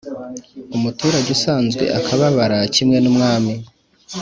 [0.75, 3.53] umuturage usanzwe akababara kimwe n’umwami.